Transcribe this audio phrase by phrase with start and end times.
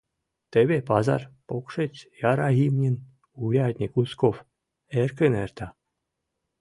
[0.51, 1.95] Теве пазар покшеч
[2.31, 2.95] яра имньын
[3.41, 4.37] урядник Узков
[5.01, 5.67] эркын эрта.